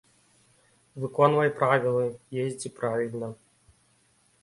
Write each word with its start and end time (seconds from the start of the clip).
Выконвай 1.03 1.53
правілы, 1.61 2.05
ездзі 2.47 2.75
правільна. 2.81 3.33